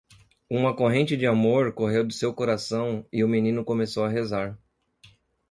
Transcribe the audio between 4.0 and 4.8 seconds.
a rezar.